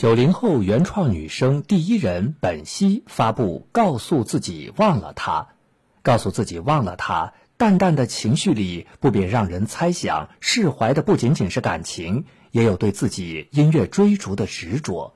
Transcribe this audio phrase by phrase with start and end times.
[0.00, 5.48] 九零后原创女生第一人本兮发布告诉自己忘了他，
[6.00, 7.34] 告诉自己忘了他。
[7.58, 15.12] 淡淡的情绪里，不免让人猜想，释怀的不仅仅是感情，也有对自己音乐追逐的执着。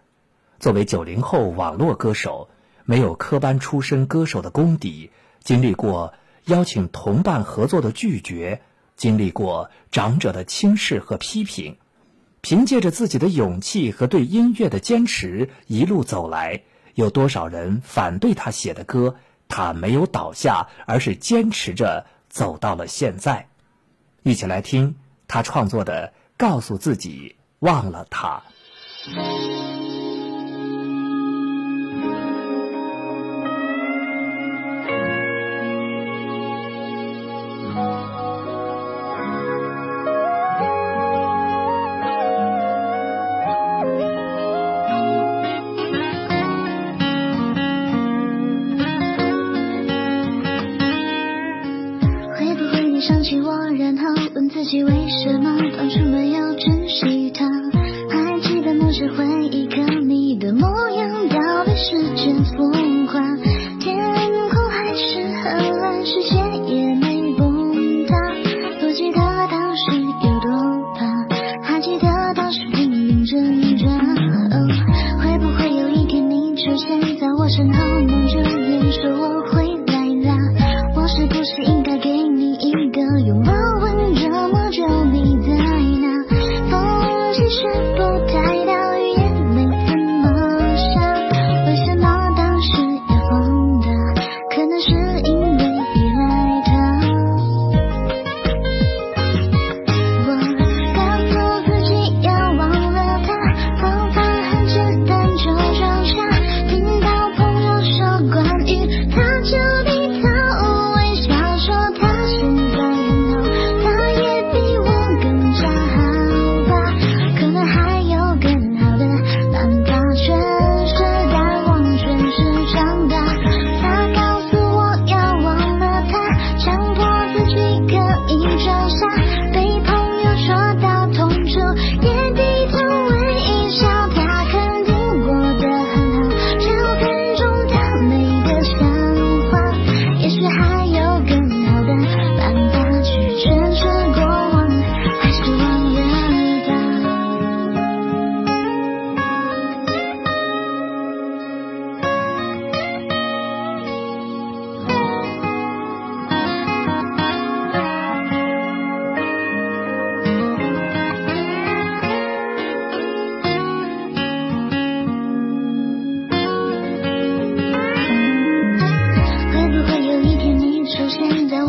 [0.61, 2.51] 作为九零后网络歌手，
[2.85, 5.11] 没有科班出身歌手的功底，
[5.43, 6.12] 经历过
[6.45, 8.61] 邀请同伴合作的拒绝，
[8.96, 11.79] 经历过长者的轻视和批评。
[12.45, 16.61] 凭借着自己的勇气和对音乐的坚持，一路走来，
[16.95, 19.17] 有多少人反对他写的歌，
[19.49, 23.49] 他没有倒下，而是坚持着走到了现在。
[24.23, 24.96] 一起来听
[25.27, 28.43] 他创作的《告诉自己忘了他》。
[53.07, 55.64] 想起我，然后问自己为什么。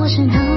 [0.06, 0.55] 我身后